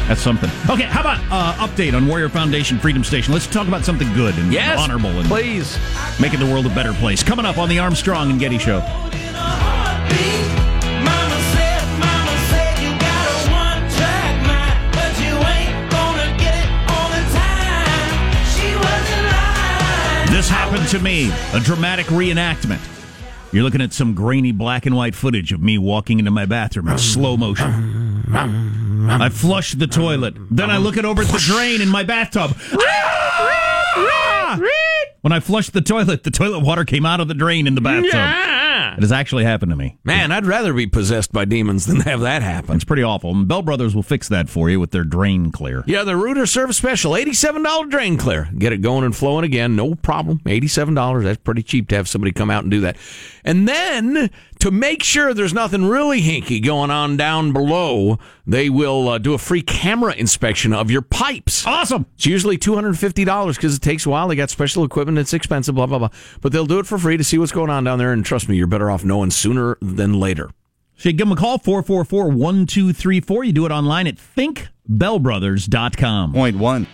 [0.10, 0.50] That's something.
[0.68, 3.32] Okay, how about uh, update on Warrior Foundation Freedom Station?
[3.32, 5.78] Let's talk about something good and Yes, honorable and please.
[6.20, 7.22] making the world a better place.
[7.22, 8.80] Coming up on the Armstrong and Getty Show.
[20.30, 21.32] This happened to me.
[21.54, 22.80] A dramatic reenactment.
[23.52, 26.88] You're looking at some grainy black and white footage of me walking into my bathroom
[26.88, 28.09] in slow motion.
[28.32, 30.36] I flush the toilet.
[30.52, 32.56] Then I look it over at the drain in my bathtub.
[32.74, 34.60] Ah!
[35.22, 37.82] When I flushed the toilet, the toilet water came out of the drain in the
[37.82, 38.14] bathtub.
[38.98, 39.98] It has actually happened to me.
[40.04, 42.76] Man, I'd rather be possessed by demons than have that happen.
[42.76, 43.32] It's pretty awful.
[43.32, 45.84] And Bell Brothers will fix that for you with their drain clear.
[45.86, 48.50] Yeah, the Rooter Service Special, $87 drain clear.
[48.58, 50.40] Get it going and flowing again, no problem.
[50.46, 52.96] $87, that's pretty cheap to have somebody come out and do that.
[53.44, 59.08] And then, to make sure there's nothing really hinky going on down below, they will
[59.08, 61.66] uh, do a free camera inspection of your pipes.
[61.66, 62.06] Awesome.
[62.16, 64.28] It's usually $250 because it takes a while.
[64.28, 66.10] They got special equipment, it's expensive, blah, blah, blah.
[66.42, 68.12] But they'll do it for free to see what's going on down there.
[68.12, 70.50] And trust me, you're better off knowing sooner than later.
[70.98, 73.44] So you give them a call, 444 1234.
[73.46, 76.34] You do it online at thinkbellbrothers.com.
[76.34, 76.86] Point one.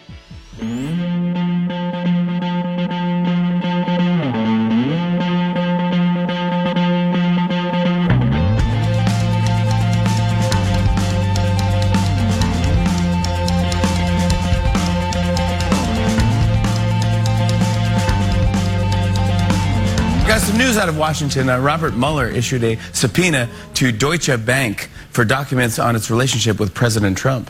[20.46, 21.50] Some news out of Washington.
[21.50, 26.74] Uh, Robert Mueller issued a subpoena to Deutsche Bank for documents on its relationship with
[26.74, 27.50] President Trump.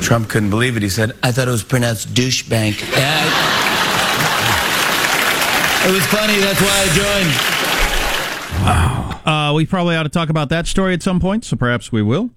[0.00, 0.82] Trump couldn't believe it.
[0.82, 2.80] He said, I thought it was pronounced douche bank.
[2.92, 3.22] Yeah,
[5.82, 6.36] I- it was funny.
[6.40, 6.88] That's why I
[9.14, 9.26] joined.
[9.26, 12.02] Uh, we probably ought to talk about that story at some point, so perhaps we
[12.02, 12.30] will.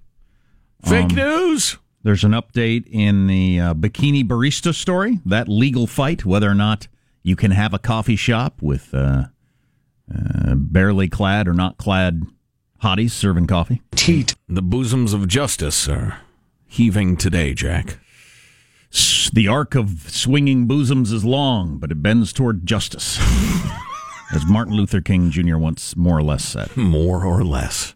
[0.86, 1.78] Fake Um, news.
[2.04, 6.88] There's an update in the uh, bikini barista story, that legal fight, whether or not
[7.24, 9.26] you can have a coffee shop with uh,
[10.14, 12.24] uh, barely clad or not clad
[12.84, 13.82] hotties serving coffee.
[13.92, 14.36] Teat.
[14.48, 16.20] The bosoms of justice are
[16.68, 18.00] heaving today, Jack.
[18.92, 23.18] S- The arc of swinging bosoms is long, but it bends toward justice.
[24.32, 25.58] As Martin Luther King Jr.
[25.58, 26.76] once more or less said.
[26.78, 27.96] More or less.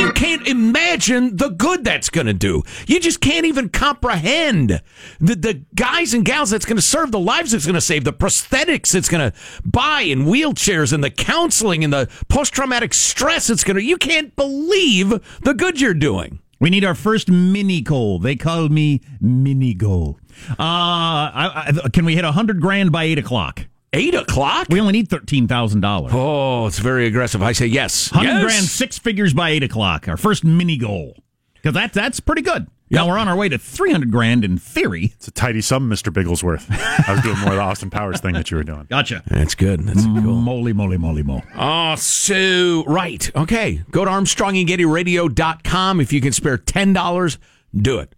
[0.00, 2.62] You can't imagine the good that's going to do.
[2.86, 4.80] You just can't even comprehend
[5.20, 8.04] the the guys and gals that's going to serve, the lives it's going to save,
[8.04, 12.94] the prosthetics it's going to buy, and wheelchairs, and the counseling, and the post traumatic
[12.94, 13.82] stress it's going to.
[13.82, 15.10] You can't believe
[15.42, 16.40] the good you're doing.
[16.60, 18.20] We need our first mini goal.
[18.20, 20.18] They call me mini goal.
[20.52, 23.66] Uh, I, I, can we hit a hundred grand by eight o'clock?
[23.92, 24.68] Eight o'clock?
[24.70, 26.12] We only need thirteen thousand dollars.
[26.14, 27.42] Oh, it's very aggressive.
[27.42, 28.10] I say yes.
[28.10, 28.42] Hundred Yes.
[28.44, 30.06] grand, six figures by eight o'clock.
[30.06, 31.16] Our first mini goal,
[31.54, 32.68] because that that's pretty good.
[32.92, 35.12] Now we're on our way to three hundred grand in theory.
[35.16, 36.12] It's a tidy sum, Mr.
[36.12, 36.66] Bigglesworth.
[37.08, 38.86] I was doing more of the Austin Powers thing that you were doing.
[38.88, 39.22] Gotcha.
[39.26, 39.80] That's good.
[39.80, 40.34] That's mm, cool.
[40.34, 41.42] Moly, moly, moly, mo.
[41.56, 43.28] Oh, so right.
[43.36, 43.82] Okay.
[43.90, 46.00] Go to ArmstrongandGettyRadio.com.
[46.00, 47.38] If you can spare $10,
[47.76, 48.14] do it.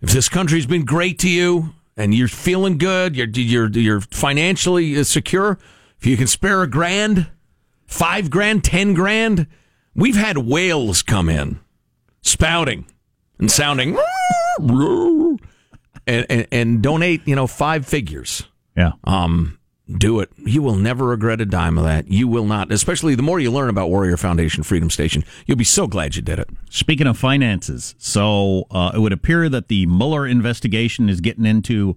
[0.00, 4.98] If this country's been great to you and you're feeling good, you're, you're, you're financially
[4.98, 5.58] uh, secure,
[5.98, 7.28] if you can spare a grand,
[7.86, 9.46] five grand, ten grand,
[9.94, 11.60] we've had whales come in
[12.22, 12.86] spouting
[13.38, 13.98] and sounding
[14.58, 15.38] and,
[16.06, 18.44] and, and donate, you know, five figures.
[18.76, 18.92] Yeah.
[19.04, 19.58] Um,
[19.98, 20.30] Do it.
[20.38, 22.08] You will never regret a dime of that.
[22.08, 22.72] You will not.
[22.72, 26.22] Especially the more you learn about Warrior Foundation Freedom Station, you'll be so glad you
[26.22, 26.48] did it.
[26.70, 31.96] Speaking of finances, so uh, it would appear that the Mueller investigation is getting into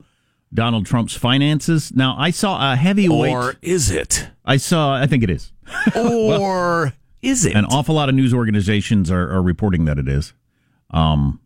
[0.53, 1.93] Donald Trump's finances.
[1.93, 3.33] Now, I saw a heavyweight.
[3.33, 4.29] Or is it?
[4.45, 4.95] I saw.
[4.95, 5.51] I think it is.
[5.95, 7.55] Or is it?
[7.55, 10.33] An awful lot of news organizations are, are reporting that it is.
[10.91, 11.39] Um,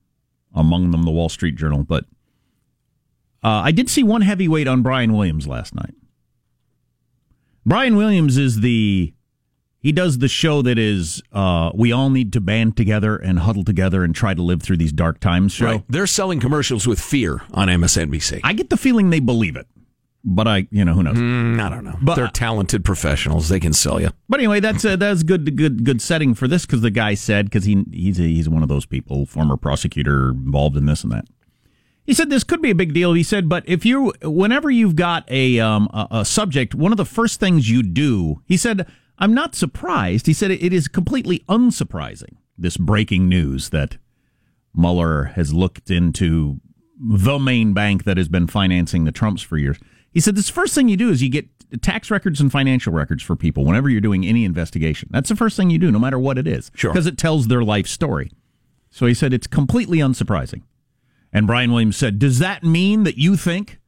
[0.53, 1.83] among them, the Wall Street Journal.
[1.83, 2.05] But
[3.43, 5.95] uh, I did see one heavyweight on Brian Williams last night.
[7.69, 9.13] Brian Williams is the
[9.79, 13.63] he does the show that is uh, we all need to band together and huddle
[13.63, 15.65] together and try to live through these dark times show.
[15.65, 15.83] Right.
[15.87, 18.41] They're selling commercials with fear on MSNBC.
[18.43, 19.67] I get the feeling they believe it,
[20.25, 21.17] but I you know who knows.
[21.17, 21.95] Mm, I don't know.
[22.01, 23.49] But- They're talented professionals.
[23.49, 24.09] They can sell you.
[24.27, 27.45] But anyway, that's a, that's good good good setting for this because the guy said
[27.45, 31.13] because he he's a, he's one of those people, former prosecutor involved in this and
[31.13, 31.25] that.
[32.09, 33.13] He said this could be a big deal.
[33.13, 36.97] He said, but if you whenever you've got a um a, a subject, one of
[36.97, 38.87] the first things you do, he said,
[39.19, 40.25] I'm not surprised.
[40.25, 43.97] He said it is completely unsurprising this breaking news that
[44.73, 46.59] Mueller has looked into
[46.99, 49.77] the main bank that has been financing the Trumps for years.
[50.11, 51.47] He said this first thing you do is you get
[51.83, 55.09] tax records and financial records for people whenever you're doing any investigation.
[55.11, 56.71] That's the first thing you do, no matter what it is.
[56.73, 56.91] Sure.
[56.91, 58.31] Because it tells their life story.
[58.89, 60.63] So he said it's completely unsurprising.
[61.31, 63.79] And Brian Williams said, Does that mean that you think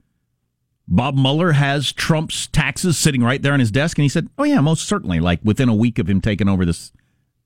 [0.87, 3.97] Bob Mueller has Trump's taxes sitting right there on his desk?
[3.97, 5.19] And he said, Oh, yeah, most certainly.
[5.19, 6.91] Like within a week of him taking over this,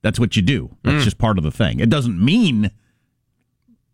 [0.02, 0.76] that's what you do.
[0.84, 1.06] That's Mm.
[1.06, 1.80] just part of the thing.
[1.80, 2.72] It doesn't mean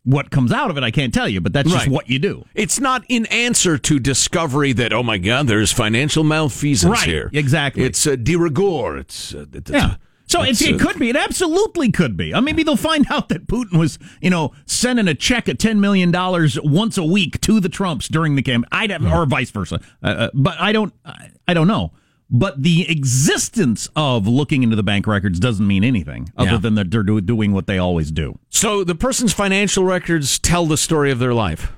[0.04, 2.44] what comes out of it, I can't tell you, but that's just what you do.
[2.56, 7.30] It's not in answer to discovery that oh my god, there's financial malfeasance Right, here.
[7.34, 7.84] exactly.
[7.84, 8.98] It's uh, de rigueur.
[8.98, 9.96] It's, uh, it's Yeah.
[10.32, 11.10] So it uh, could be.
[11.10, 12.34] It absolutely could be.
[12.34, 15.82] Uh, maybe they'll find out that Putin was, you know, sending a check of ten
[15.82, 19.52] million dollars once a week to the Trumps during the campaign, I'd have, or vice
[19.52, 19.82] versa.
[20.02, 21.92] Uh, uh, but I don't, I, I don't know.
[22.34, 26.58] But the existence of looking into the bank records doesn't mean anything other Yeah.
[26.60, 28.40] than that they're do, doing what they always do.
[28.48, 31.74] So the person's financial records tell the story of their life.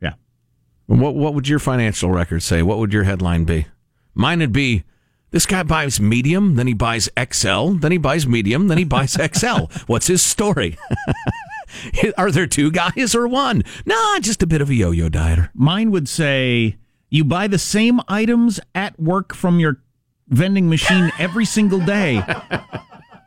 [0.00, 0.12] Yeah.
[0.86, 2.62] What what would your financial record say?
[2.62, 3.66] What would your headline be?
[4.14, 4.84] Mine would be
[5.32, 9.16] this guy buys medium, then he buys XL, then he buys medium, then he buys
[9.34, 9.64] XL.
[9.86, 10.78] What's his story?
[12.18, 13.64] Are there two guys or one?
[13.86, 15.50] Nah, just a bit of a yo-yo dieter.
[15.54, 16.76] Mine would say
[17.08, 19.80] you buy the same items at work from your
[20.28, 22.22] vending machine every single day.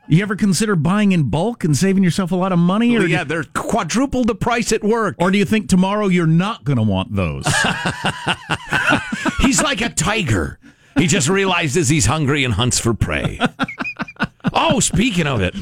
[0.08, 2.96] You ever consider buying in bulk and saving yourself a lot of money?
[2.96, 5.16] Or yeah, they're quadruple the price at work.
[5.20, 7.46] Or do you think tomorrow you're not going to want those?
[9.42, 10.60] He's like a tiger.
[10.98, 13.40] He just realizes he's hungry and hunts for prey.
[14.54, 15.56] oh, speaking of it,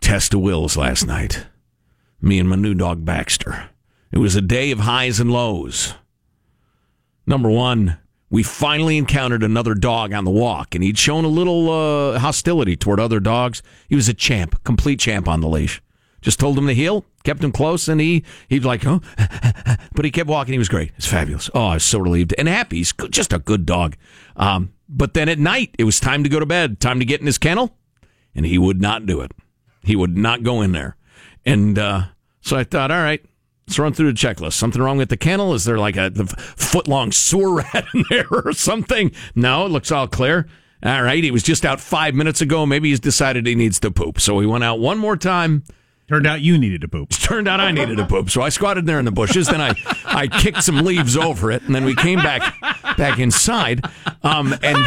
[0.00, 1.46] test of wills last night.
[2.20, 3.70] Me and my new dog Baxter.
[4.12, 5.94] It was a day of highs and lows.
[7.26, 11.70] Number one, we finally encountered another dog on the walk, and he'd shown a little
[11.70, 13.62] uh, hostility toward other dogs.
[13.88, 15.80] He was a champ, complete champ on the leash.
[16.20, 19.00] Just told him to heel, kept him close, and he he'd like, oh,
[19.94, 20.52] but he kept walking.
[20.52, 20.92] He was great.
[20.96, 21.48] It's fabulous.
[21.54, 22.78] Oh, I was so relieved and happy.
[22.78, 23.96] He's just a good dog.
[24.36, 27.20] Um, but then at night, it was time to go to bed, time to get
[27.20, 27.76] in his kennel,
[28.34, 29.32] and he would not do it.
[29.82, 30.96] He would not go in there.
[31.46, 32.04] And uh,
[32.40, 33.24] so I thought, all right,
[33.66, 34.54] let's run through the checklist.
[34.54, 35.54] Something wrong with the kennel?
[35.54, 36.10] Is there like a
[36.56, 39.12] foot long sewer rat in there or something?
[39.34, 40.48] No, it looks all clear.
[40.82, 42.64] All right, he was just out five minutes ago.
[42.66, 44.18] Maybe he's decided he needs to poop.
[44.18, 45.62] So he went out one more time.
[46.08, 47.10] Turned out you needed to poop.
[47.10, 48.30] Turned out I needed to poop.
[48.30, 49.46] So I squatted there in the bushes.
[49.46, 49.74] Then I,
[50.06, 52.54] I kicked some leaves over it, and then we came back
[53.00, 53.84] back inside.
[54.22, 54.78] Um, and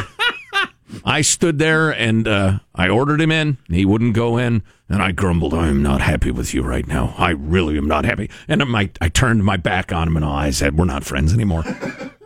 [1.04, 3.58] I stood there and uh, I ordered him in.
[3.68, 7.16] He wouldn't go in, and I grumbled, "I am not happy with you right now.
[7.18, 10.52] I really am not happy." And I, I turned my back on him, and I
[10.52, 11.64] said, "We're not friends anymore."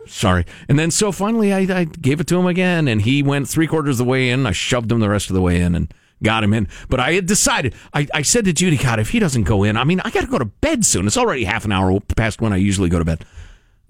[0.06, 0.44] Sorry.
[0.68, 3.66] And then so finally, I, I gave it to him again, and he went three
[3.66, 4.46] quarters of the way in.
[4.46, 6.68] I shoved him the rest of the way in, and got him in.
[6.88, 7.74] But I had decided.
[7.94, 10.20] I, I said to Judy, "God, if he doesn't go in, I mean, I got
[10.20, 11.06] to go to bed soon.
[11.06, 13.24] It's already half an hour past when I usually go to bed."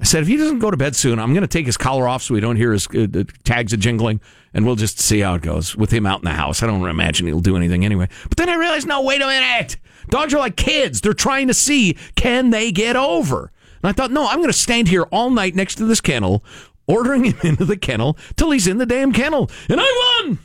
[0.01, 2.07] I said, if he doesn't go to bed soon, I'm going to take his collar
[2.07, 4.20] off so we don't hear his uh, tags a jingling,
[4.55, 6.62] and we'll just see how it goes with him out in the house.
[6.62, 8.09] I don't imagine he'll do anything anyway.
[8.28, 9.76] But then I realized, no, wait a minute.
[10.09, 11.01] Dogs are like kids.
[11.01, 13.51] They're trying to see can they get over.
[13.82, 16.44] And I thought, no, I'm going to stand here all night next to this kennel,
[16.86, 19.51] ordering him into the kennel till he's in the damn kennel.
[19.68, 20.38] And I won.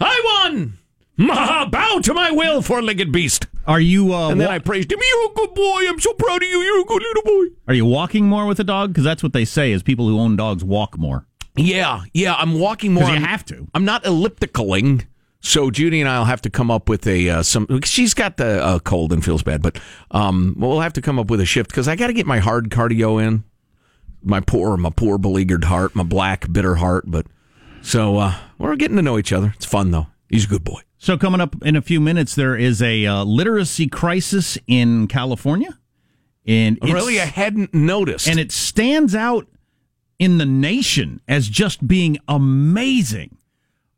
[0.00, 0.78] I won.
[1.70, 3.46] Bow to my will, four-legged beast.
[3.68, 4.12] Are you?
[4.14, 4.98] Uh, and then wa- I praised him.
[5.00, 5.82] You're a good boy.
[5.88, 6.58] I'm so proud of you.
[6.60, 7.44] You're a good little boy.
[7.68, 8.90] Are you walking more with a dog?
[8.90, 11.26] Because that's what they say is people who own dogs walk more.
[11.54, 13.04] Yeah, yeah, I'm walking more.
[13.04, 13.68] you I'm- have to.
[13.74, 15.06] I'm not ellipticaling.
[15.40, 17.68] So Judy and I'll have to come up with a uh, some.
[17.84, 19.78] She's got the uh, cold and feels bad, but
[20.10, 22.38] um, we'll have to come up with a shift because I got to get my
[22.40, 23.44] hard cardio in.
[24.22, 27.04] My poor, my poor beleaguered heart, my black, bitter heart.
[27.06, 27.26] But
[27.82, 29.52] so uh, we're getting to know each other.
[29.54, 30.08] It's fun though.
[30.28, 30.80] He's a good boy.
[30.98, 35.78] So, coming up in a few minutes, there is a uh, literacy crisis in California.
[36.44, 38.26] And Really, I hadn't noticed.
[38.26, 39.46] And it stands out
[40.18, 43.36] in the nation as just being amazing.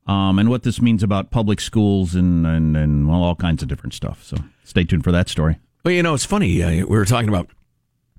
[0.07, 3.69] Um, and what this means about public schools and, and, and well, all kinds of
[3.69, 4.23] different stuff.
[4.23, 5.59] So, stay tuned for that story.
[5.85, 6.63] Well, you know, it's funny.
[6.63, 7.49] Uh, we were talking about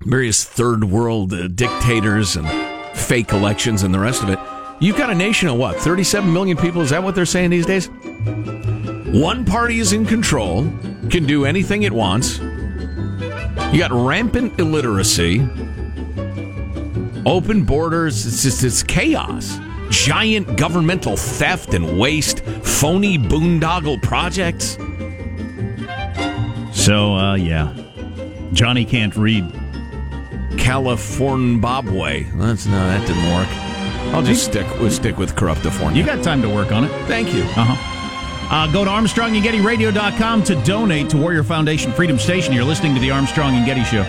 [0.00, 2.48] various third world uh, dictators and
[2.96, 4.38] fake elections and the rest of it.
[4.82, 6.82] You've got a nation of what, 37 million people?
[6.82, 7.88] Is that what they're saying these days?
[9.12, 10.64] One party is in control,
[11.08, 12.40] can do anything it wants.
[12.40, 15.38] You got rampant illiteracy,
[17.24, 18.26] open borders.
[18.26, 19.56] It's just it's chaos.
[19.90, 24.78] Giant governmental theft and waste, phony boondoggle projects.
[26.76, 27.72] So, uh, yeah.
[28.52, 29.44] Johnny can't read.
[30.56, 32.36] Californbabwe.
[32.36, 33.71] That's no, that didn't work.
[34.12, 35.96] I'll just stick with stick with Corruptifornia.
[35.96, 36.90] You got time to work on it.
[37.06, 37.42] Thank you.
[37.42, 37.98] Uh-huh.
[38.50, 42.52] Uh, go to ArmstrongandGettyRadio.com to donate to Warrior Foundation Freedom Station.
[42.52, 44.04] You're listening to the Armstrong and Getty Show.